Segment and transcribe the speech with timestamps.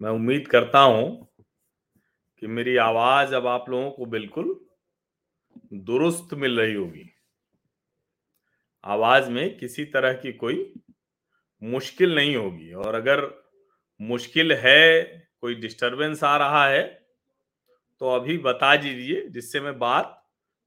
[0.02, 1.28] मैं उम्मीद करता हूँ
[2.40, 4.66] कि मेरी आवाज़ अब आप लोगों को बिल्कुल
[5.74, 7.10] दुरुस्त मिल रही होगी।
[8.86, 10.74] आवाज़ में किसी तरह की कोई
[11.64, 13.47] मुश्किल नहीं होगी। और अगर
[14.00, 16.84] मुश्किल है, कोई डिस्टरबेंस आ रहा है
[18.02, 20.14] तो अभी बता दीजिए, जिससे मैं बात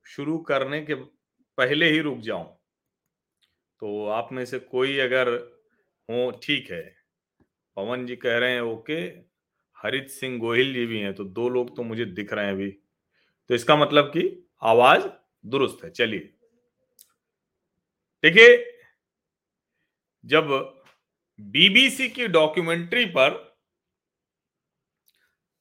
[0.06, 2.44] शुरू करने के पहले ही रुक जाऊँ।
[3.82, 5.28] तो आप में से कोई अगर
[6.08, 6.82] हो, ठीक है।
[7.76, 9.00] पवन जी कह रहे हैं, ओके,
[9.78, 12.70] हरित सिंह गोहिल जी भी हैं तो दो लोग तो मुझे दिख रहे हैं अभी।
[13.50, 15.06] तो इसका मतलब कि आवाज़
[15.44, 16.32] दुरुस्त है। चलिए।
[18.24, 18.56] देखिए,
[20.24, 20.79] जब
[21.40, 23.30] बीबीसी की डॉक्यूमेंट्री पर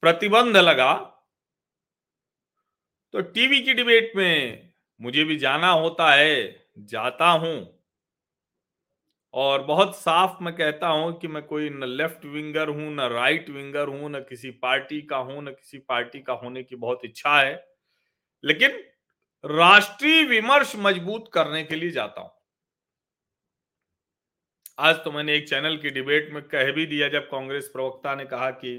[0.03, 0.91] प्रतिबंध लगा
[3.13, 7.79] तो टीवी की डिबेट में मुझे भी जाना होता है, जाता हूँ।
[9.34, 13.49] और बहुत साफ़ मैं कहता हूँ कि मैं कोई न लेफ़्ट विंगर हूँ, न राइट
[13.49, 17.39] विंगर हूँ, न किसी पार्टी का हूँ, न किसी पार्टी का होने की बहुत इच्छा
[17.39, 17.54] है,
[18.43, 18.84] लेकिन
[19.43, 22.38] राष्ट्रीय विमर्श मज़बूत करने के लिए जाता हूँ।
[24.80, 28.26] आज तो मैंने एक चैनल की डिबेट में कह भी दिया, जब कांग्रेस प्रवक्ता ने
[28.26, 28.72] कहा कि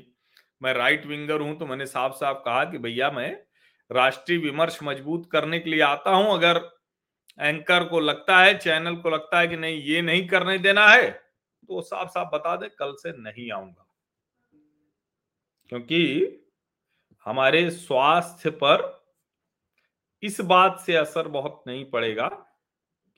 [0.62, 3.30] मैं राइट विंगर हूँ तो मैंने साफ़ साफ़ कहा कि भैया मैं
[3.90, 6.60] राष्ट्रीय विमर्श मज़बूत करने के लिए आता हूँ। अगर
[7.38, 11.10] एंकर को लगता है चैनल को लगता है कि नहीं, ये नहीं करने देना है
[11.10, 13.86] तो साफ़ साफ़ बता दे, कल से नहीं आऊँगा।
[15.72, 16.46] क्योंकि
[17.26, 18.88] हमारे स्वास्थ्य पर
[20.22, 22.26] इस बात से असर बहुत नहीं पड़ेगा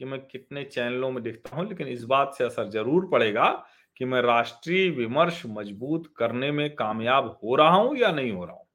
[0.00, 3.48] कि मैं कितने चैनलों में दिखता हूँ, लेकिन इस बात से असर ज़रूर पड़ेगा
[3.96, 8.56] कि मैं राष्ट्रीय विमर्श मज़बूत करने में कामयाब हो रहा हूँ या नहीं हो रहा
[8.56, 8.66] हूँ।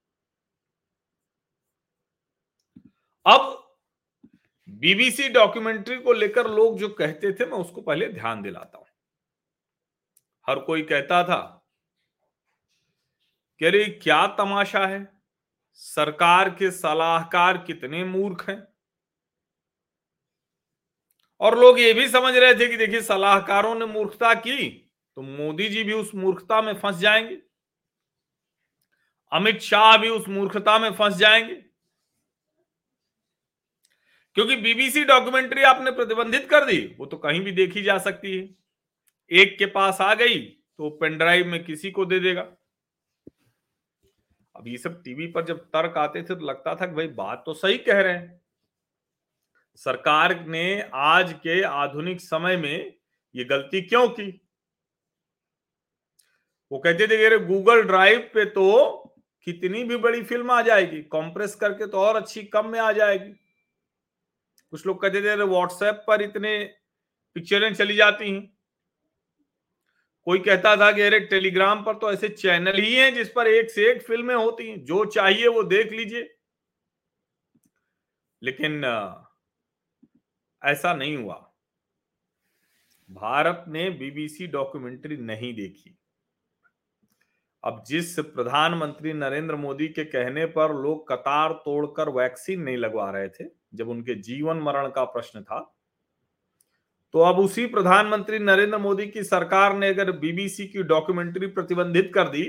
[3.25, 3.53] अब
[4.69, 8.85] बीबीसी डॉक्यूमेंट्री को लेकर लोग जो कहते थे, मैं उसको पहले ध्यान दिलाता हूँ।
[10.47, 11.39] हर कोई कहता था
[13.61, 15.07] कि अरे, क्या तमाशा है?
[15.81, 18.67] सरकार के सलाहकार कितने मूर्ख हैं?
[21.41, 24.69] और लोग ये भी समझ रहे थे कि देखिए, सलाहकारों ने मूर्खता की
[25.17, 27.37] तो मोदी जी भी उस मूर्खता में फंस जाएँगे।
[29.31, 31.55] अमित शाह भी उस मूर्खता में फंस जाएँगे।
[34.35, 38.49] क्योंकि बीबीसी डॉक्यूमेंट्री आपने प्रतिबंधित कर दी, वो तो कहीं भी देखी जा सकती है।
[39.31, 42.41] एक के पास आ गई तो पेनड्राइव में किसी को दे देगा।
[44.55, 47.43] अब ये सब टीवी पर जब तर्क आते थे तो लगता था कि भाई, बात
[47.45, 48.41] तो सही कह रहे हैं।
[49.77, 52.93] सरकार ने आज के आधुनिक समय में
[53.35, 54.29] ये गलती क्यों की?
[56.71, 58.63] वो कहते थे अरे गूगल ड्राइव पे तो
[59.47, 63.31] कितनी भी बड़ी फ़िल्म आ जाएगी कॉम्प्रेस करके तो और अच्छी कम में आ जाएगी।
[64.73, 66.57] कुछ लोग कहते थे व्हाट्सएप पर इतने
[67.35, 68.41] पिक्चरें चली जाती हैं।
[70.27, 73.69] कोई कहता था कि अरे टेलीग्राम पर तो ऐसे चैनल ही हैं जिस पर एक
[73.71, 76.29] से एक फ़िल्में होती हैं, जो चाहिए वो देख लीजिए।
[78.41, 78.81] लेकिन
[80.67, 81.43] ऐसा नहीं हुआ।
[83.09, 85.97] भारत ने बीबीसी डॉक्यूमेंट्री नहीं देखी।
[87.63, 93.29] अब जिस प्रधानमंत्री नरेंद्र मोदी के कहने पर लोग कतार तोड़कर वैक्सीन नहीं लगवा रहे
[93.29, 95.59] थे, जब उनके जीवन मरण का प्रश्न था
[97.13, 102.29] तो अब उसी प्रधानमंत्री नरेंद्र मोदी की सरकार ने अगर बीबीसी की डॉक्यूमेंट्री प्रतिबंधित कर
[102.29, 102.43] दी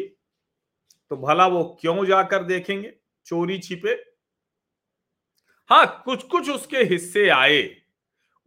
[1.10, 2.92] तो भला वो क्यों जाकर देखेंगे?
[3.26, 3.92] चोरी छिपे?
[5.70, 7.62] हाँ कुछ कुछ उसके हिस्से आए।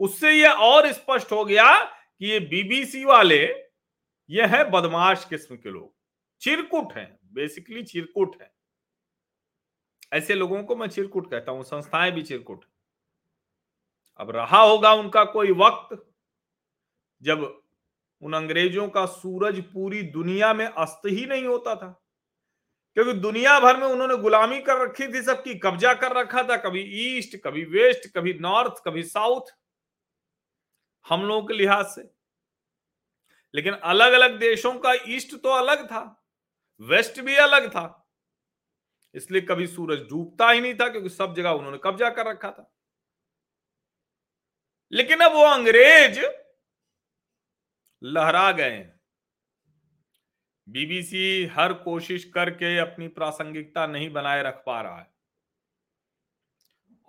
[0.01, 3.45] उससे यह और स्पष्ट हो गया कि ये बीबीसी वाले
[4.29, 5.95] ये है बदमाश किस्म के लोग।
[6.41, 8.51] चिरकुट हैं बेसिकली चिरकुट हैं।
[10.13, 12.65] ऐसे लोगों को मैं चिरकुट कहता हूँ, संस्थाएँ भी चिरकुट
[14.19, 16.05] अब रहा होगा उनका कोई वक्त,
[17.21, 17.61] जब
[18.21, 22.03] उन अंग्रेज़ों का सूरज पूरी दुनिया में अस्त ही नहीं होता था।
[22.93, 26.81] क्योंकि दुनिया भर में उन्होंने गुलामी कर रखी थी, सबकी कब्जा कर रखा था, कभी
[26.81, 29.60] ईस्ट, कभी वेस्ट, कभी नॉर्थ, कभी साउथ।
[31.09, 32.01] हम लोगों के लिहाज से।
[33.53, 36.23] लेकिन अलग अलग देशों का ईस्ट तो अलग था,
[36.81, 38.07] वेस्ट भी अलग था।
[39.15, 42.71] इसलिए कभी सूरज डूबता ही नहीं था, क्योंकि सब जगह उन्होंने कब्जा कर रखा था।
[44.91, 46.19] लेकिन अब वो अंग्रेज़
[48.03, 48.79] लहरा गए
[50.67, 55.11] बीबीसी हर कोशिश करके अपनी प्रासंगिकता नहीं बनाए रख पा रहा है।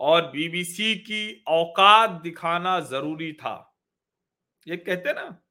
[0.01, 3.72] और बीबीसी की औकात दिखाना ज़रूरी था।
[4.67, 5.43] ये कहते ना,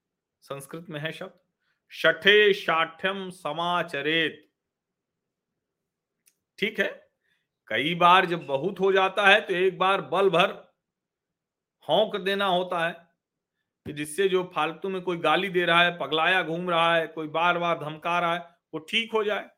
[0.43, 1.39] संस्कृत में है शब्द,
[1.91, 4.47] शठे शाठ्यम समाचरेत।
[6.59, 6.89] ठीक है?
[7.67, 10.51] कई बार जब बहुत हो जाता है तो एक बार बल भर
[11.87, 12.91] होंक देना होता है
[13.85, 17.27] कि जिससे जो फालतू में कोई गाली दे रहा है, पगलाया घूम रहा है, कोई
[17.29, 18.39] बार बार धमका रहा है,
[18.73, 19.49] वो ठीक हो जाए।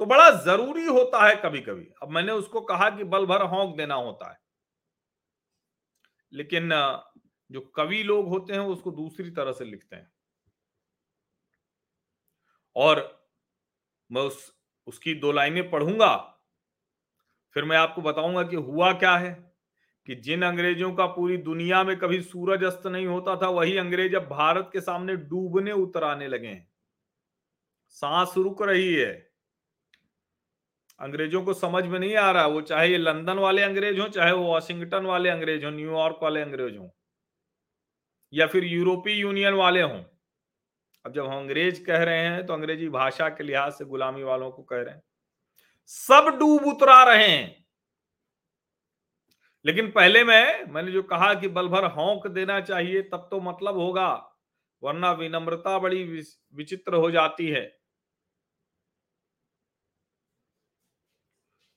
[0.00, 3.76] तो बड़ा ज़रूरी होता है कभी कभी अब मैंने उसको कहा कि बल भर होंक
[3.76, 4.38] देना होता है।
[6.32, 6.70] लेकिन
[7.52, 10.12] जो कवि लोग होते हैं उसको दूसरी तरह से लिखते हैं।
[12.76, 13.26] और
[14.12, 14.54] मैं उस,
[14.86, 16.16] उसकी दो लाइनें पढ़ूँगा,
[17.52, 19.52] फिर मैं आपको बताऊँगा कि हुआ क्या है,
[20.06, 24.16] कि जिन अंग्रेज़ों का पूरी दुनिया में कभी सूरज अस्त नहीं होता था, वही अंग्रेज़
[24.16, 26.72] अब भारत के सामने डूबने उतर आने लगे हैं।
[27.88, 29.32] सांस रुक रही है।
[31.00, 34.32] अंग्रेज़ों को समझ में नहीं आ रहा, वो चाहे ये लंदन वाले अंग्रेज़ हो, चाहे
[34.32, 36.94] वो वॉशिंगटन वाले अंग्रेज़ हो, न्यूयॉर्क वाले अंग्रेज़ हो।
[38.32, 40.04] या फिर यूरोपीय यूनियन वाले हों।
[41.06, 44.50] अब जब हम अंग्रेज़ कह रहे हैं तो अंग्रेज़ी भाषा के लिहाज से गुलामी वालों
[44.50, 45.02] को कह रहे हैं।
[45.86, 47.64] सब डूब उतरा रहे हैं।
[49.64, 53.76] लेकिन पहले मैं, मैंने जो कहा कि बल भर होंक देना चाहिए, तब तो मतलब
[53.76, 54.36] होगा,
[54.82, 56.04] वरना विनम्रता बड़ी
[56.54, 57.78] विचित्र हो जाती है।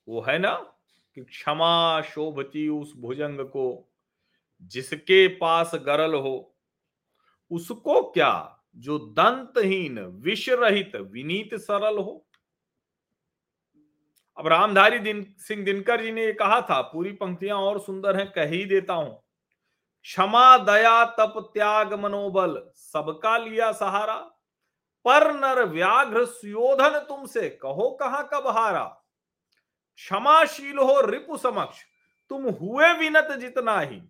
[0.08, 0.54] वो है ना
[1.14, 3.92] कि क्षमा शोभती उस भुजंग को।
[4.62, 6.56] जिसके पास गरल हो,
[7.50, 12.26] उसको क्या जो दंतहीन विष रहित विनीत, सरल हो?
[14.38, 18.32] अब रामधारी दिन, सिंह दिनकर जी ने ये कहा था, पूरी पंक्तियाँ और सुंदर हैं,
[18.32, 19.22] कह ही देता हूँ।
[20.02, 24.16] क्षमा, दया, तप, त्याग, मनोबल, सबका लिया सहारा।
[25.04, 28.84] पर नर व्याघ्र सुयोधन तुमसे, कहो कहाँ कब हारा?
[29.96, 31.78] क्षमाशील हो रिपु समक्ष,
[32.28, 34.02] तुम हुए विनत जितना ही।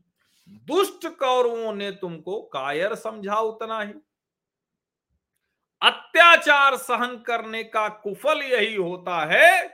[0.48, 3.93] दुष्ट कौरवों ने तुमको कायर समझा उतना ही।
[5.82, 9.66] अत्याचार सहन करने का कुफल यही होता है,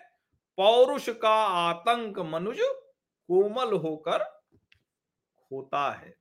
[0.58, 4.22] पौरुष का आतंक मनुज कोमल होकर
[5.50, 6.14] होता है।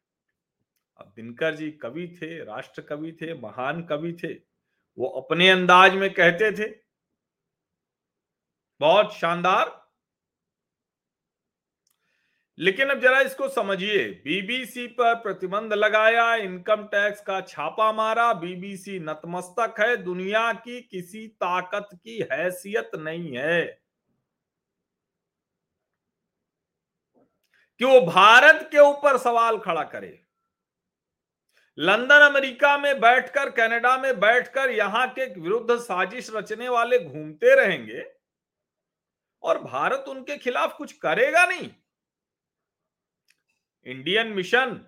[1.00, 4.34] अब दिनकर जी कवि थे राष्ट्र कवि थे, महान कवि थे,
[4.98, 6.70] वो अपने अंदाज में कहते थे,
[8.82, 9.81] बहुत शानदार
[12.62, 19.00] लेकिन अब जरा इसको समझिए। बीबीसी पर प्रतिबंध लगाया, इनकम टैक्स का छापा मारा बीबीसी
[19.00, 23.82] नतमस्तक है, दुनिया की किसी ताकत की हैसियत नहीं है।
[27.80, 30.26] कि वो भारत के ऊपर सवाल खड़ा करे?
[31.80, 38.06] लंदन, अमेरिका में बैठकर, कनाडा में बैठकर यहाँ के विरुद्ध साजिश रचने वाले घूमते रहेंगे
[39.44, 41.70] और भारत उनके खिलाफ कुछ करेगा नहीं।
[43.86, 44.80] इंडियन मिशन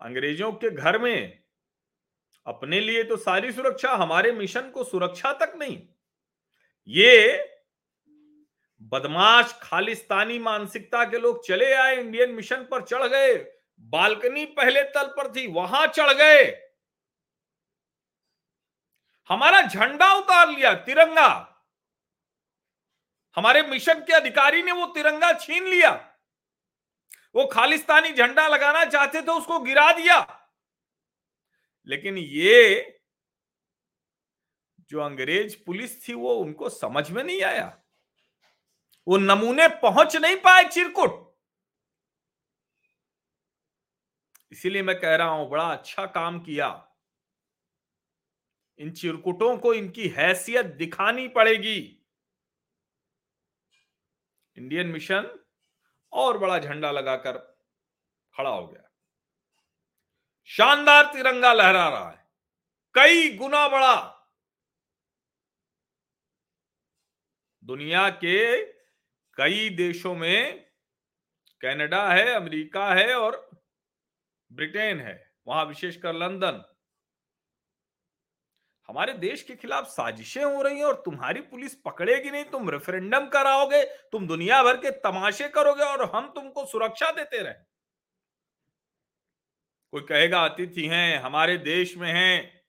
[0.00, 1.38] अंग्रेज़ों के घर में
[2.46, 5.78] अपने लिए तो सारी सुरक्षा, हमारे मिशन को सुरक्षा तक नहीं।
[6.88, 7.46] ये
[8.82, 13.36] बदमाश, खालिस्तानी मानसिकता के लोग चले आए इंडियन मिशन पर चढ़ गए।
[13.80, 16.44] बालकनी पहले तल पर थी, वहाँ चढ़ गए।
[19.30, 21.28] हमारा झंडा उतार लिया, तिरंगा।
[23.36, 26.09] हमारे मिशन के अधिकारी ने वो तिरंगा छीन लिया।
[27.34, 30.46] वो खालिस्तानी झंडा लगाना चाहते थे, उसको गिरा दिया।
[31.86, 32.96] लेकिन ये
[34.80, 37.82] जो अंग्रेज़ पुलिस थी, वो उनको समझ में नहीं आया।
[39.08, 41.36] वो नमूने पहुँच नहीं पाए चिरकुट।
[44.52, 46.86] इसीलिए मैं कह रहा हूँ, बड़ा अच्छा काम किया।
[48.78, 52.06] इन चिरकुटों को इनकी हैसियत दिखानी पड़ेगी।
[54.56, 55.39] इंडियन मिशन
[56.12, 57.38] और बड़ा झंडा लगाकर
[58.36, 58.90] खड़ा हो गया।
[60.44, 62.30] शानदार तिरंगा लहरा रहा है।
[62.94, 64.16] कई गुना बड़ा।
[67.64, 68.66] दुनिया के
[69.34, 70.70] कई देशों में
[71.60, 73.50] कनाडा है, अमेरिका है और
[74.52, 76.69] ब्रिटेन है। वहाँ विशेषकर लंदन
[78.90, 83.26] हमारे देश के खिलाफ साजिशें हो रही हैं और तुम्हारी पुलिस पकड़ेगी नहीं, तुम रेफरेंडम
[83.26, 87.52] कराओगे, तुम दुनिया भर के तमाशे करोगे और हम तुमको सुरक्षा देते रहे।
[89.92, 92.62] कोई कहेगा, अतिथि हैं, हमारे देश में हैं।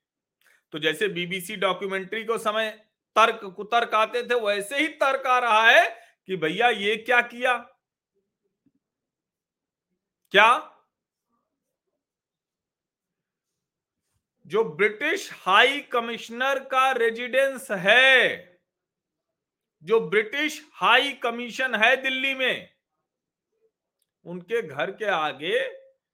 [0.72, 2.70] तो जैसे बीबीसी डॉक्यूमेंट्री को समय
[3.16, 5.90] तर्क, कुतर्क आते थे, वैसे ही तर्क आ रहा है
[6.28, 7.58] कि भैया ये क्या किया?
[10.32, 10.71] क्या?
[14.52, 18.62] जो ब्रिटिश हाई कमिश्नर का रेजिडेंस है,
[19.84, 22.76] जो ब्रिटिश हाई कमीशन है दिल्ली में,
[24.26, 25.72] उनके घर के आगे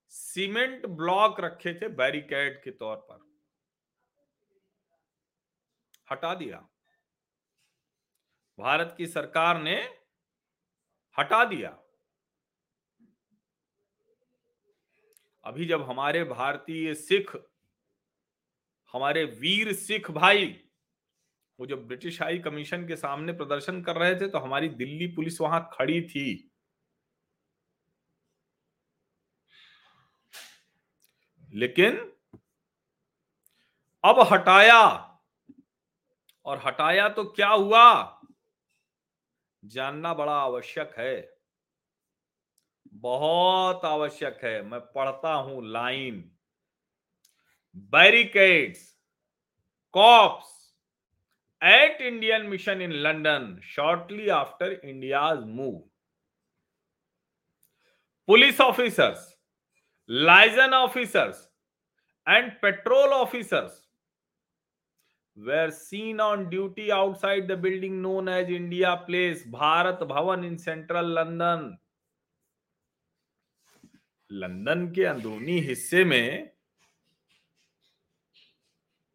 [0.09, 3.41] सीमेंट ब्लॉक रखे थे बैरिकेड के तौर पर।
[6.11, 6.69] हटा दिया।
[8.59, 9.99] भारत की सरकार ने
[11.19, 11.79] हटा दिया।
[15.43, 17.35] अभी जब हमारे भारतीय सिख
[18.93, 20.45] हमारे वीर सिख भाई,
[21.59, 25.41] वो जब ब्रिटिश हाई कमीशन के सामने प्रदर्शन कर रहे थे तो हमारी दिल्ली पुलिस
[25.41, 26.51] वहाँ खड़ी थी।
[31.53, 31.97] लेकिन
[34.03, 34.81] अब हटाया,
[36.45, 38.13] और हटाया तो क्या हुआ?
[39.63, 41.37] जानना बड़ा आवश्यक है।
[42.93, 46.36] बहुत आवश्यक है। मैं पढ़ता हूँ line.
[47.93, 48.85] Barricades
[49.93, 50.55] cops
[51.61, 55.79] at Indian mission in London shortly after India's move
[58.27, 59.33] police officers
[60.09, 61.47] liaison officers
[62.27, 63.83] and patrol officers
[65.37, 71.07] were seen on duty outside the building known as India Place, Bharat Bhavan in central
[71.07, 71.77] London.
[74.31, 76.49] London के अंदरूनी हिस्से में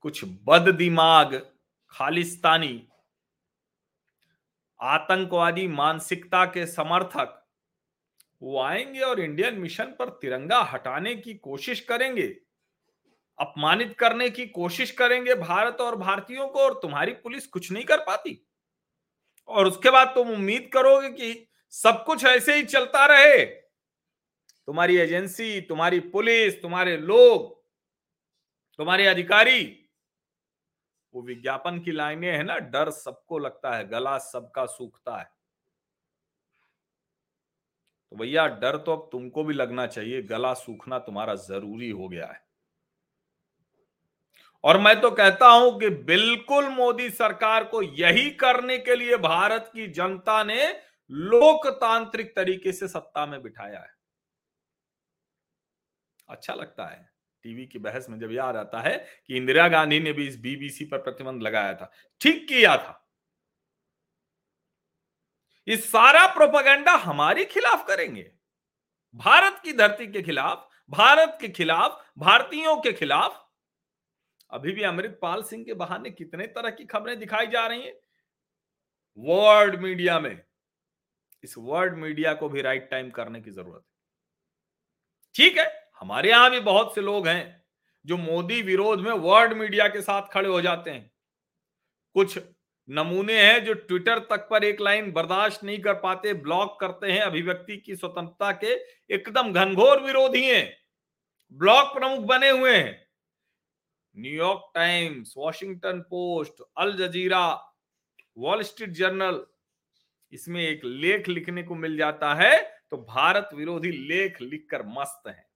[0.02, 1.52] कुछ बद दिमाग,
[1.90, 2.88] खालिस्तानी,
[4.80, 7.46] आतंकवादी मानसिकता के समर्थक,
[8.42, 12.36] वो आएँगे और इंडियन मिशन पर तिरंगा हटाने की कोशिश करेंगे,
[13.38, 17.98] अपमानित करने की कोशिश करेंगे भारत और भारतीयों को और तुम्हारी पुलिस कुछ नहीं कर
[17.98, 18.46] पाती।
[19.48, 23.44] और उसके बाद तुम उम्मीद करोगे कि सब कुछ ऐसे ही चलता रहे।
[24.66, 27.64] तुम्हारी एजेंसी, तुम्हारी पुलिस, तुम्हारे लोग,
[28.76, 29.81] तुम्हारे अधिकारी
[31.14, 35.30] वो विज्ञापन की लाइनें है ना, डर सबको लगता है, गला सबका सूखता है।
[38.12, 42.26] तो भैया, डर तो अब तुमको भी लगना चाहिए, गला सूखना तुम्हारा ज़रूरी हो गया
[42.26, 42.44] है।
[44.64, 49.70] और मैं तो कहता हूँ कि बिल्कुल मोदी सरकार को यही करने के लिए भारत
[49.74, 50.76] की जनता ने
[51.10, 53.94] लोकतांत्रिक तरीके से सत्ता में बिठाया है।
[56.28, 57.11] अच्छा लगता है।
[57.44, 58.96] टीवी की बहस में जब याद आता है
[59.26, 62.98] कि इंदिरा गांधी ने भी इस बीबीसी पर प्रतिबंध लगाया था, ठीक किया था।
[65.68, 68.32] इस सारा प्रोपागेंडा हमारे खिलाफ करेंगे।
[69.14, 73.50] भारत की धरती के खिलाफ, भारत के खिलाफ, भारतीयों के खिलाफ।
[74.50, 77.94] अभी भी अमृतपाल सिंह के बहाने कितने तरह की खबरें दिखाई जा रही हैं?
[79.18, 80.42] वर्ल्ड मीडिया में।
[81.44, 83.92] इस वर्ल्ड मीडिया को भी राइट टाइम करने की ज़रूरत है।
[85.34, 85.81] ठीक है?
[86.02, 87.64] हमारे यहाँ भी बहुत से लोग हैं
[88.04, 91.10] जो मोदी विरोध में वर्ल्ड मीडिया के साथ खड़े हो जाते हैं।
[92.16, 92.38] कुछ
[92.88, 97.20] नमूने हैं जो ट्विटर तक पर एक लाइन बर्दाश्त नहीं कर पाते ब्लॉक करते हैं
[97.20, 98.72] अभिव्यक्ति की स्वतंत्रता के
[99.14, 100.64] एकदम घनघोर विरोधी हैं।
[101.60, 102.98] ब्लॉक प्रमुख बने हुए हैं।
[104.16, 107.44] New York Times Washington Post Al Jazeera
[108.38, 109.40] Wall Street Journal
[110.32, 115.51] इसमें एक लेख लिखने को मिल जाता है तो भारत विरोधी लेख लिखकर मस्त है।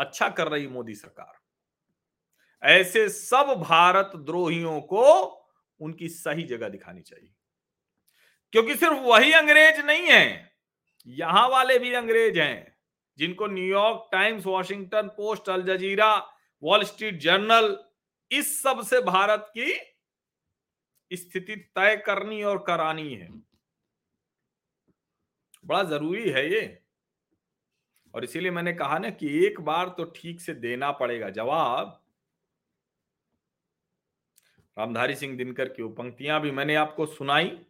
[0.00, 1.38] अच्छा कर रही मोदी सरकार।
[2.62, 5.04] ऐसे सब भारत द्रोहियों को
[5.80, 7.34] उनकी सही जगह दिखानी चाहिए।
[8.52, 10.52] क्योंकि सिर्फ़ वही अंग्रेज़ नहीं है,
[11.06, 12.76] यहाँ वाले भी अंग्रेज़ हैं,
[13.18, 16.14] जिनको New York Times Washington Post Al Jazeera
[16.62, 17.84] Wall Street Journal
[18.30, 19.72] इस सबसे भारत की
[21.16, 23.28] स्थिति तय करनी और करानी है।
[25.64, 26.79] बड़ा ज़रूरी है ये।
[28.14, 32.02] और इसीलिए मैंने कहा ना कि एक बार तो ठीक से देना पड़ेगा। जवाब?
[34.78, 37.66] रामधारी सिंह दिनकर की पंक्तियाँ भी मैंने आपको सुनाई।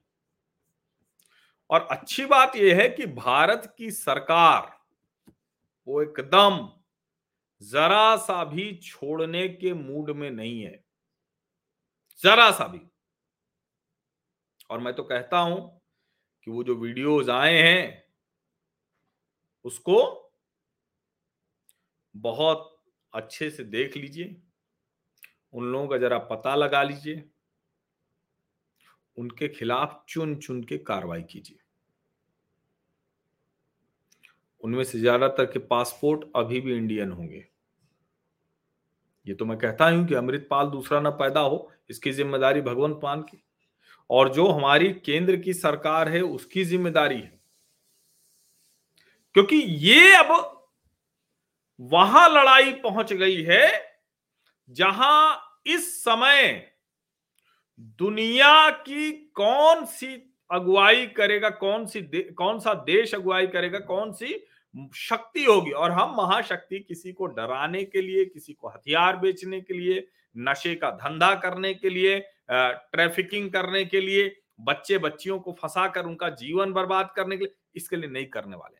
[1.71, 4.79] और अच्छी बात यह है कि भारत की सरकार
[5.87, 6.69] वो एकदम
[7.63, 10.85] जरा सा भी छोड़ने के मूड में नहीं है।
[12.23, 12.81] जरा सा भी।
[14.71, 15.81] और मैं तो कहता हूँ
[16.43, 18.05] कि वो जो वीडियोस आए हैं,
[19.65, 20.20] उसको
[22.15, 22.79] बहुत
[23.15, 24.37] अच्छे से देख लीजिए।
[25.53, 27.25] उन लोगों का जरा पता लगा लीजिए।
[29.17, 31.59] उनके खिलाफ चुन चुन के कार्रवाई कीजिए।
[34.63, 37.45] उनमें से ज़्यादातर के पासपोर्ट अभी भी इंडियन होंगे।
[39.27, 43.23] ये तो मैं कहता हूँ कि अमृतपाल दूसरा ना पैदा हो, इसकी ज़िम्मेदारी भगवंत मान
[43.23, 43.43] की।
[44.11, 47.41] और जो हमारी केंद्र की सरकार है, उसकी ज़िम्मेदारी है।
[49.35, 50.60] क्योंकि ये अब
[51.81, 53.69] वहाँ लड़ाई पहुँच गई है,
[54.71, 56.67] जहाँ इस समय
[57.99, 60.07] दुनिया की कौन सी
[60.51, 62.01] अगुवाई करेगा, कौन सी
[62.33, 64.35] कौन सा देश अगुवाई करेगा, कौन सी
[64.97, 65.71] शक्ति होगी?
[65.73, 70.07] और हम महाशक्ति किसी को डराने के लिए, किसी को हथियार बेचने के लिए,
[70.37, 72.19] नशे का धंधा करने के लिए
[72.51, 77.55] ट्रैफिकिंग करने के लिए बच्चे बच्चियों को फंसा कर उनका जीवन बर्बाद करने के लिए,
[77.75, 78.79] इसके लिए नहीं करने वाले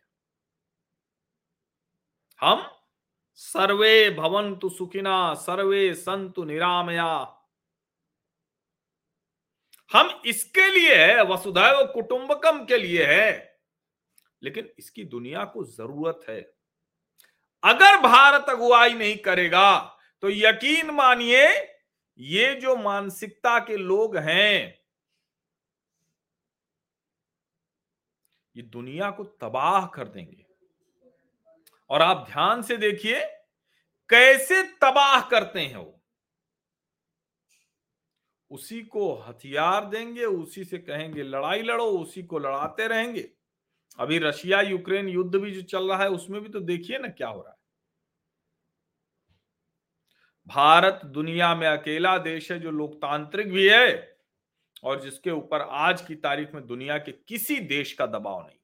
[2.41, 2.67] हम
[3.41, 7.07] सर्वे भवंतु सुखिना, सर्वे संतु निरामया।
[9.91, 13.59] हम इसके लिए है वसुधैव कुटुंबकम के लिए है,
[14.43, 16.41] लेकिन इसकी दुनिया को ज़रूरत है।
[17.63, 19.79] अगर भारत अगुवाई नहीं करेगा
[20.23, 21.47] तो यकीन मानिए,
[22.19, 24.79] ये जो मानसिकता के लोग हैं,
[28.57, 30.45] ये दुनिया को तबाह कर देंगे।
[31.91, 33.21] और आप ध्यान से देखिए
[34.11, 35.97] कैसे तबाह करते हैं वो।
[38.51, 43.31] उसी को हथियार देंगे, उसी से कहेंगे, लड़ाई लड़ो, उसी को लड़ाते रहेंगे।
[43.99, 47.29] अभी रशिया यूक्रेन युद्ध भी जो चल रहा है, उसमें भी तो देखिए ना क्या
[47.29, 47.59] हो रहा है।
[50.47, 54.17] भारत दुनिया में अकेला देश है जो लोकतांत्रिक भी है
[54.85, 58.59] और जिसके ऊपर आज की तारीख में दुनिया के किसी देश का दबाव नहीं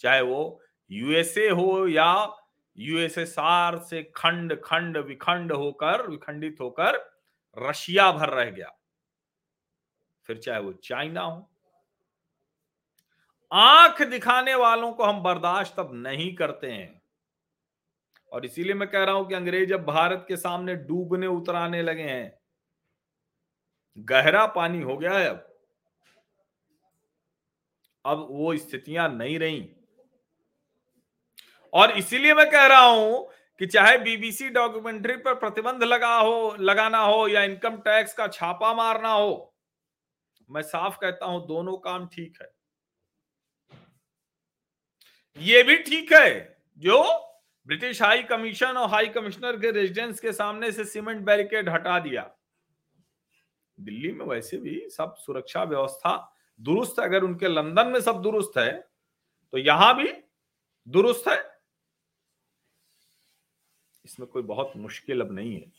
[0.00, 0.60] चाहे वो
[0.90, 2.41] यूएसए हो या
[2.78, 7.18] यूएसएसआर से खंड खंड विखंड होकर, विखंडित होकर
[7.58, 8.78] रशिया भर रह गया।
[10.26, 11.48] फिर चाहे वो चाइना हो।
[13.52, 17.02] आँख दिखाने वालों को हम बर्दाश्त अब नहीं करते हैं।
[18.32, 22.02] और इसीलिए मैं कह रहा हूँ कि अंग्रेज़ अब भारत के सामने डूबने, उतराने लगे
[22.02, 22.38] हैं।
[23.98, 25.58] गहरा पानी हो गया है अब।
[28.06, 29.74] अब वो स्थितियाँ नहीं रही।
[31.72, 33.28] और इसीलिए मैं कह रहा हूँ
[33.60, 38.72] कि चाहे बीबीसी डॉक्यूमेंट्री पर प्रतिबंध लगा हो, लगाना हो या इनकम टैक्स का छापा
[38.74, 39.54] मारना हो,
[40.48, 42.50] मैं साफ़ कहता हूँ दोनों काम ठीक है।
[45.38, 47.02] ये भी ठीक है जो
[47.68, 52.22] ब्रिटिश हाई कमीशन और हाई कमिश्नर के रेजिडेंस के सामने से सीमेंट बैरिकेड हटा दिया।
[53.78, 56.16] दिल्ली में वैसे भी सब सुरक्षा व्यवस्था
[56.60, 58.72] दुरुस्त अगर उनके लंदन में सब दुरुस्त है
[59.52, 60.12] तो यहाँ भी
[60.86, 61.51] दुरुस्त है।
[64.04, 65.72] इसमें कोई बहुत मुश्किल अब नहीं है।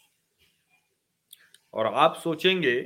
[1.74, 2.82] और आप सोचेंगे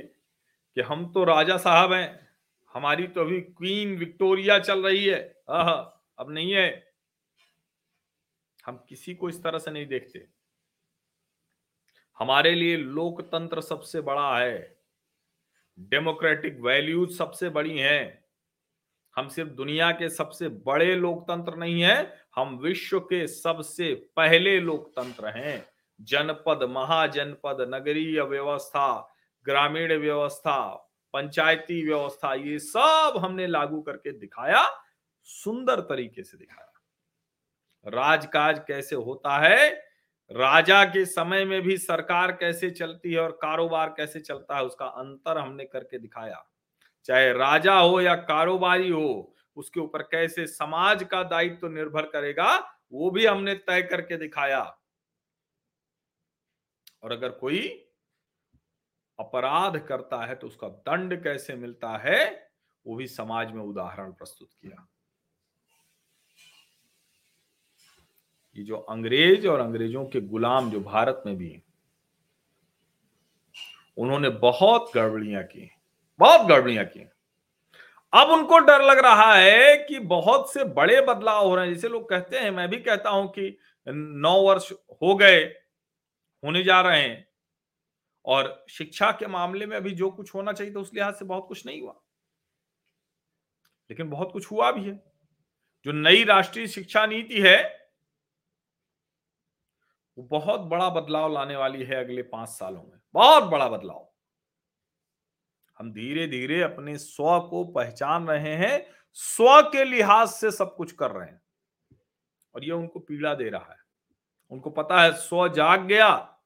[0.74, 2.28] कि हम तो राजा साहब हैं,
[2.74, 5.70] हमारी तो अभी क्वीन विक्टोरिया चल रही है। आह,
[6.18, 6.92] अब नहीं है।
[8.66, 10.28] हम किसी को इस तरह से नहीं देखते।
[12.18, 14.78] हमारे लिए लोकतंत्र सबसे बड़ा है।
[15.80, 18.24] डेमोक्रेटिक वैल्यूज़ सबसे बड़ी हैं।
[19.16, 25.28] हम सिर्फ़ दुनिया के सबसे बड़े लोकतंत्र नहीं है हम विश्व के सबसे पहले लोकतंत्र
[25.28, 25.68] हैं।
[26.00, 29.14] जनपद, महाजनपद, नगरीय व्यवस्था,
[29.44, 34.70] ग्रामीण व्यवस्था, पंचायती व्यवस्था, ये सब हमने लागू करके दिखाया,
[35.22, 36.72] सुंदर तरीके से दिखाया।
[37.86, 39.70] राजकाज कैसे होता है?
[40.32, 44.86] राजा के समय में भी सरकार कैसे चलती है और कारोबार कैसे चलता है, उसका
[44.86, 46.44] अंतर हमने करके दिखाया।
[47.04, 52.56] चाहे राजा हो या कारोबारी हो उसके ऊपर कैसे समाज का दायित्व तो निर्भर करेगा,
[52.92, 54.60] वो भी हमने तय करके दिखाया।
[57.02, 57.60] और अगर कोई
[59.18, 62.50] अपराध करता है तो उसका दंड कैसे मिलता है,
[62.86, 64.86] वो भी समाज में उदाहरण प्रस्तुत किया।
[68.56, 71.62] ये जो अंग्रेज़ और अंग्रेज़ों के गुलाम जो भारत में भी
[73.96, 75.70] उन्होंने बहुत गड़बड़ियाँ की,
[76.20, 77.04] बहुत गड़बड़ियाँ की।
[78.12, 81.88] अब उनको डर लग रहा है कि बहुत से बड़े बदलाव हो रहे हैं। जैसे
[81.88, 85.44] लोग कहते हैं, मैं भी कहता हूँ कि नौ वर्ष हो गए,
[86.44, 87.28] होने जा रहे हैं
[88.24, 91.44] और शिक्षा के मामले में अभी जो कुछ होना चाहिए था, उस लिहाज से बहुत
[91.48, 92.00] कुछ नहीं हुआ।
[93.90, 95.02] लेकिन बहुत कुछ हुआ भी है।
[95.84, 97.90] जो नई राष्ट्रीय शिक्षा नीति है,
[100.18, 104.07] वो बहुत बड़ा बदलाव लाने वाली है अगले पाँच सालों में। बहुत बड़ा बदलाव।
[105.78, 110.92] हम धीरे धीरे अपने स्व को पहचान रहे हैं स्व के लिहाज से सब कुछ
[110.92, 111.40] कर रहे हैं।
[112.54, 113.78] और ये उनको पीड़ा दे रहा है।
[114.50, 116.38] उनको पता है स्व जाग गया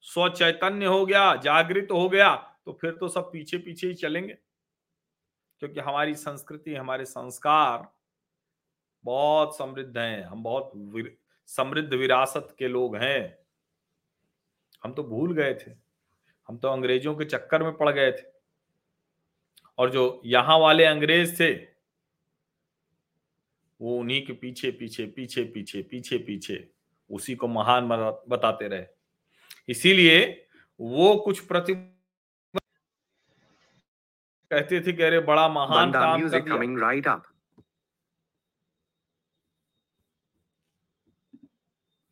[0.00, 4.38] स्व चैतन्य हो गया जागृत हो गया तो फिर तो सब पीछे पीछे ही चलेंगे।
[5.58, 7.88] क्योंकि हमारी संस्कृति हमारे संस्कार
[9.04, 13.38] बहुत समृद्ध हैं। हम बहुत विर, समृद्ध विरासत के लोग हैं।
[14.84, 15.70] हम तो भूल गए थे।
[16.48, 18.39] हम तो अंग्रेज़ों के चक्कर में पड़ गए थे।
[19.80, 21.52] और जो यहाँ वाले अंग्रेज़ थे
[23.80, 26.56] वो उन्हीं के पीछे पीछे पीछे पीछे पीछे पीछे
[27.10, 27.88] उसी को महान
[28.28, 28.86] बताते रहे।
[29.68, 30.48] इसीलिए
[30.80, 31.74] वो कुछ प्रति
[34.50, 37.22] कहते थे कि अरे बड़ा महान काम कर दिया।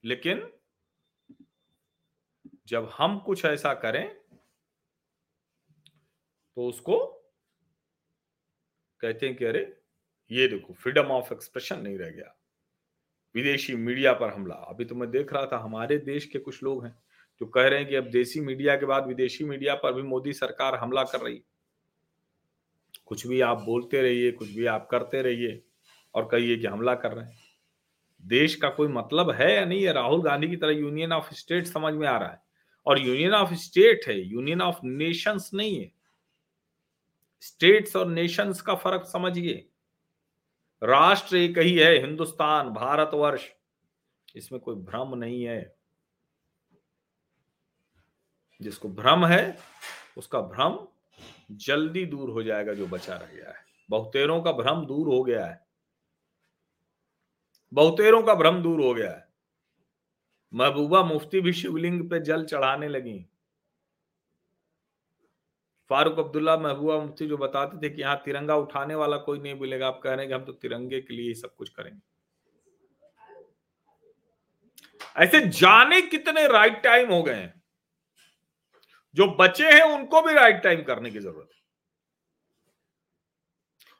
[0.05, 0.49] लेकिन
[2.69, 4.09] जब हम कुछ ऐसा करें
[6.57, 7.18] तो उसको
[9.01, 9.77] कहते हैं कि, अरे,
[10.33, 12.39] ये देखो फ्रीडम ऑफ़ एक्सप्रेशन नहीं रह गया।
[13.35, 16.85] विदेशी मीडिया पर हमला। अभी तो मैं देख रहा था, हमारे देश के कुछ लोग
[16.85, 17.03] हैं
[17.41, 20.33] जो कह रहे हैं कि अब देसी मीडिया के बाद विदेशी मीडिया पर भी मोदी
[20.33, 21.43] सरकार हमला कर रही
[23.07, 25.65] कुछ भी आप बोलते रहिए, कुछ भी आप करते रहिए
[26.15, 27.39] और कहिए कि हमला कर रहे हैं।
[28.23, 29.93] देश का कोई मतलब है या नहीं है?
[29.93, 32.43] राहुल गांधी की तरह यूनियन ऑफ़ स्टेट समझ में आ रहा है।
[32.87, 35.98] और यूनियन ऑफ़ स्टेट है, यूनियन ऑफ़ नेशंस नहीं है।
[37.41, 39.71] स्टेट्स और नेशंस का फ़र्क समझिए।
[40.83, 43.49] राष्ट्र एक ही है, हिंदुस्तान भारतवर्ष
[44.37, 45.77] इसमें कोई भ्रम नहीं है।
[48.63, 49.59] जिसको भ्रम है,
[50.17, 50.89] उसका भ्रम
[51.51, 55.47] जल्दी दूर हो जाएगा जो बचा रह गया है। बहुतेरों का भ्रम दूर हो गया
[55.47, 55.67] है।
[57.75, 59.29] बहुतेरों का भ्रम दूर हो गया है।
[60.55, 63.27] महबूबा मुफ्ती भी शिवलिंग पे जल चढ़ाने लगी।
[65.91, 69.87] फारूक अब्दुल्ला महबूबा मुफ्ती जो बताते थे कि यहाँ तिरंगा उठाने वाला कोई नहीं मिलेगा।
[69.89, 72.01] आप कह रहे हैं कि हम तो तिरंगे के लिए ही सब कुछ करेंगे।
[75.17, 77.55] ऐसे जाने कितने राइट टाइम हो गए हैं।
[79.15, 81.57] जो बचे हैं, उनको भी राइट टाइम करने की ज़रूरत है।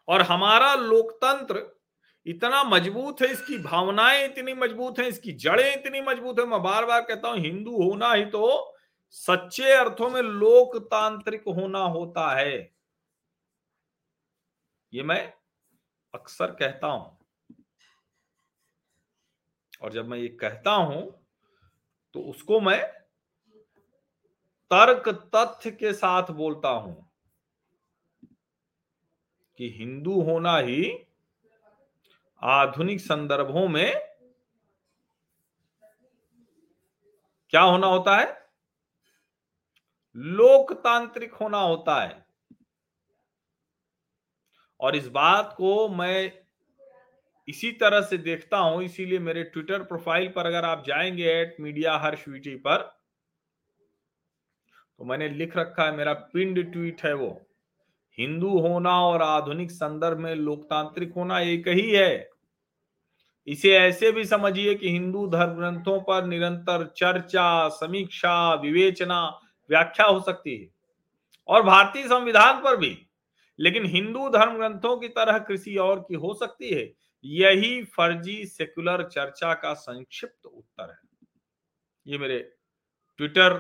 [0.09, 1.63] और हमारा लोकतंत्र
[2.27, 6.85] इतना मज़बूत है, इसकी भावनाएँ इतनी मज़बूत हैं, इसकी जड़ें इतनी मज़बूत है। मैं बार
[6.87, 8.75] बार कहता हूँ, हिंदू होना ही तो
[9.11, 12.75] सच्चे अर्थों में लोकतांत्रिक होना होता है।
[14.93, 15.33] ये मैं
[16.15, 17.17] अक्सर कहता हूँ।
[19.83, 21.03] और जब मैं ये कहता हूँ
[22.15, 22.81] तो उसको मैं
[24.71, 27.11] तर्क तथ्य के साथ बोलता हूँ
[29.59, 30.83] कि हिंदू होना ही
[32.43, 33.95] आधुनिक संदर्भों में
[37.53, 38.48] क्या होना होता है?
[40.19, 42.27] लोकतांत्रिक होना होता है।
[44.81, 46.33] और इस बात को मैं
[47.49, 51.97] इसी तरह से देखता हूँ, इसीलिए मेरे ट्विटर प्रोफ़ाइल पर अगर आप जाएँगे एट मीडिया
[51.97, 52.83] हर्ष वीटी पर
[55.01, 57.29] तो मैंने लिख रखा है, मेरा पिंड ट्वीट है वो।
[58.19, 62.31] हिंदू होना और आधुनिक संदर्भ में लोकतांत्रिक होना एक ही है।
[63.47, 69.21] इसे ऐसे भी समझिए कि हिंदू धर्म ग्रंथों पर निरंतर चर्चा, समीक्षा, विवेचना
[69.71, 70.69] व्याख्या हो सकती है।
[71.49, 73.07] और भारतीय संविधान पर भी,
[73.59, 79.09] लेकिन हिंदू धर्म ग्रंथों की तरह कृषि और की हो सकती है। यही फर्जी सेकुलर
[79.09, 81.29] चर्चा का संक्षिप्त उत्तर है।
[82.07, 82.39] ये मेरे
[83.19, 83.55] ट्विटर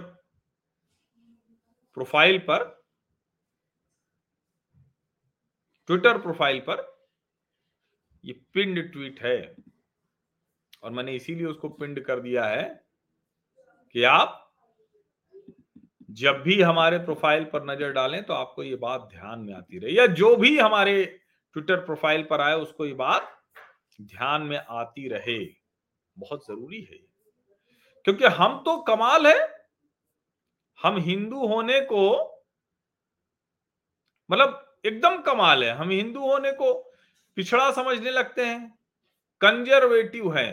[1.94, 2.64] प्रोफ़ाइल पर,
[5.86, 6.98] ट्विटर प्रोफ़ाइल पर
[8.24, 9.56] ये पिंड ट्वीट है।
[10.82, 12.84] और मैंने इसीलिए उसको पिंड कर दिया है
[13.94, 14.47] कि आप
[16.08, 19.92] जब भी हमारे प्रोफ़ाइल पर नज़र डालें तो आपको ये बात ध्यान में आती रहे
[19.92, 21.04] या जो भी हमारे
[21.56, 23.34] ट्विटर प्रोफ़ाइल पर आए उसको ये बात
[23.98, 25.38] ध्यान में आती रहे।
[26.16, 26.98] बहुत ज़रूरी है
[28.06, 29.36] क्योंकि हम तो कमाल है।
[30.78, 32.04] हम हिंदू होने को
[34.30, 36.72] मतलब एकदम कमाल है। हम हिंदू होने को
[37.36, 38.68] पिछड़ा समझने लगते हैं।
[39.40, 40.52] कंजर्वेटिव है।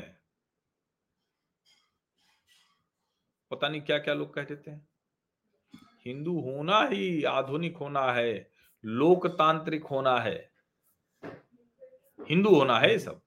[3.52, 4.88] पता नहीं क्या क्या लोग कह देते हैं।
[6.06, 8.52] हिंदू होना ही आधुनिक होना है,
[8.86, 10.52] लोकतांत्रिक होना है।
[12.30, 13.22] हिंदू होना है सब।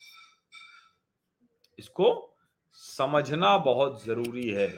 [1.78, 2.36] इसको
[2.72, 4.74] समझना बहुत ज़रूरी है।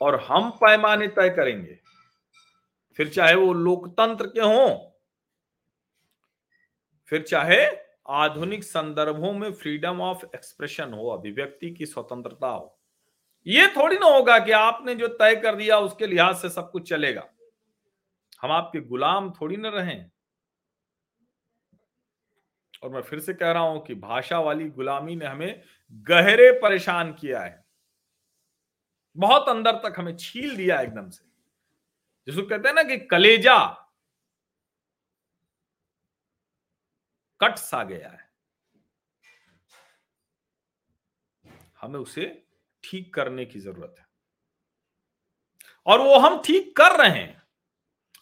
[0.00, 1.78] और हम पैमाने तय करेंगे।
[2.96, 4.90] फिर चाहे वो लोकतंत्र के हों,
[7.06, 7.66] फिर चाहे
[8.08, 12.77] आधुनिक संदर्भों में फ्रीडम ऑफ़ एक्सप्रेशन हो, अभिव्यक्ति की स्वतंत्रता हो।
[13.46, 16.88] ये थोड़ी ना होगा कि आपने जो तय कर दिया उसके लिहाज से सब कुछ
[16.88, 17.28] चलेगा।
[18.42, 20.04] हम आपके गुलाम थोड़ी ना रहे।
[22.82, 27.12] और मैं फिर से कह रहा हूँ कि भाषा वाली गुलामी ने हमें गहरे परेशान
[27.12, 27.64] किया है।
[29.16, 31.24] बहुत अंदर तक हमें छील दिया एकदम से।
[32.26, 33.84] जिसको कहते हैं ना कि कलेजा
[37.40, 38.30] कट सा गया है।
[41.80, 42.47] हमें उसे
[42.82, 44.06] ठीक करने की ज़रूरत है।
[45.86, 47.42] और वो हम ठीक कर रहे हैं।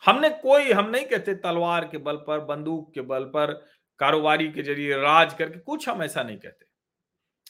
[0.07, 3.67] हमने कोई, हम नहीं कहते तलवार के बल पर, बंदूक के बल पर,
[3.99, 6.67] कारोबारी के ज़रिए, राज करके कुछ हम ऐसा नहीं कहते।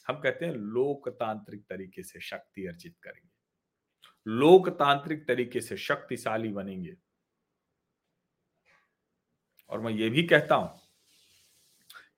[0.07, 3.29] हम कहते हैं लोकतांत्रिक तरीके से शक्ति अर्जित करेंगे।
[4.27, 6.95] लोकतांत्रिक तरीके से शक्तिशाली बनेंगे।
[9.69, 10.79] और मैं ये भी कहता हूँ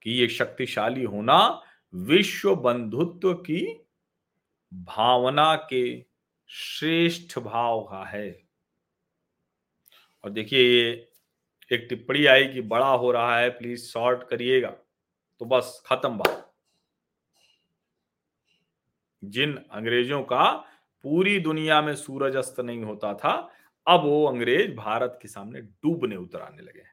[0.02, 1.62] कि ये शक्तिशाली होना
[1.94, 3.89] विश्व बंधुत्व की
[4.72, 5.84] भावना के
[6.50, 8.30] श्रेष्ठ भाव का है।
[10.24, 11.08] और देखिए, ये
[11.72, 14.70] एक टिप्पणी आई कि बड़ा हो रहा है प्लीज़ शॉर्ट करिएगा
[15.42, 16.46] तो बस खत्म बात।
[19.24, 20.46] जिन अंग्रेज़ों का
[21.06, 23.32] पूरी दुनिया में सूरज अस्त नहीं होता था,
[23.88, 26.84] अब वो अंग्रेज़ भारत के सामने डूबने उतर आने लगे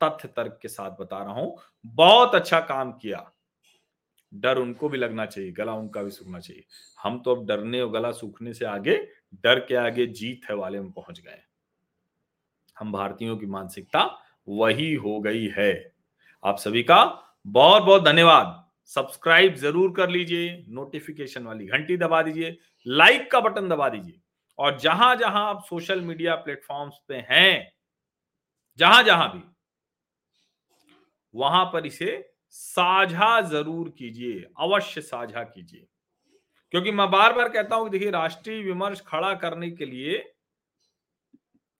[0.00, 3.18] तथ्य तर्क के साथ बता रहा हूँ, बहुत अच्छा काम किया।
[4.32, 6.64] डर उनको भी लगना चाहिए, गला उनका भी सूखना चाहिए।
[6.98, 8.96] हम तो अब डरने और गला सूखने से आगे,
[9.34, 11.42] डर के आगे जीत है, वाले में पहुँच गए
[12.76, 14.04] हम भारतीयों की मानसिकता
[14.48, 15.72] वही हो गई है।
[16.44, 17.04] आप सभी का
[17.46, 18.58] बहुत बहुत धन्यवाद।
[18.90, 24.20] सब्सक्राइब ज़रूर कर लीजिए, नोटिफिकेशन वाली घंटी दबा दीजिए, लाइक का बटन दबा दीजिए।
[24.58, 27.72] और जहाँ जहाँ आप सोशल मीडिया प्लेटफॉर्म्स पे हैं
[28.78, 29.42] जहाँ जहाँ भी,
[31.34, 32.12] वहाँ पर इसे
[32.54, 35.86] साझा ज़रूर कीजिए, अवश्य साझा कीजिए।
[36.74, 40.18] क्योंकि मैं बार बार कहता हूँ देखिए, राष्ट्रीय विमर्श खड़ा करने के लिए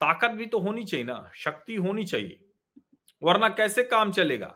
[0.01, 2.39] ताकत भी तो होनी चाहिए ना, शक्ति होनी चाहिए,
[3.23, 4.55] वरना कैसे काम चलेगा?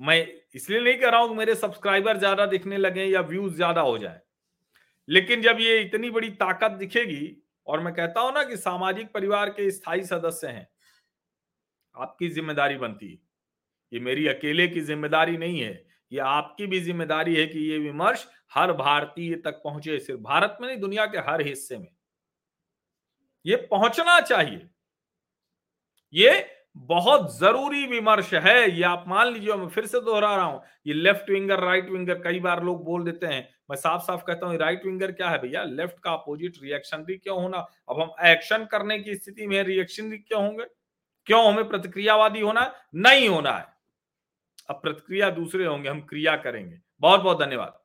[0.00, 3.80] मैं इसलिए नहीं कह रहा हूँ कि मेरे सब्सक्राइबर ज़्यादा दिखने लगे या व्यूज़ ज़्यादा
[3.80, 4.20] हो जाए,
[5.08, 9.50] लेकिन जब ये इतनी बड़ी ताकत दिखेगी, और मैं कहता हूँ ना कि सामाजिक परिवार
[9.50, 10.66] के स्थायी सदस्य हैं,
[11.96, 13.18] आपकी ज़िम्मेदारी बनती है।
[13.92, 15.72] ये मेरी अकेले की ज़िम्मेदारी नहीं है,
[16.12, 20.68] ये आपकी भी ज़िम्मेदारी है कि ये विमर्श हर भारतीय तक पहुँचे, सिर्फ़ भारत में
[20.68, 21.88] नहीं, दुनिया के हर हिस्से में।
[23.44, 24.68] ये पहुँचना चाहिए।
[26.14, 26.30] ये
[26.76, 30.94] बहुत ज़रूरी विमर्श है, ये आप मान लीजिए, मैं फिर से दोहरा रहा हूँ, ये
[30.94, 34.56] लेफ़्ट विंगर राइट विंगर कई बार लोग बोल देते हैं, मैं साफ़ साफ़ कहता हूँ
[34.58, 35.64] राइट विंगर क्या है भैया?
[35.64, 37.58] लेफ़्ट का अपोजिट रिएक्शनरी क्यों होना?
[37.90, 40.64] अब हम एक्शन करने की स्थिति में रिएक्शनरी क्यों होंगे?
[41.26, 43.66] क्यों हमें प्रतिक्रियावादी होना नहीं होना है।
[44.70, 47.78] अब प्रतिक्रिया दूसरे होंगे हम क्रिया करेंगे। बहुत बहुत धन्यवाद।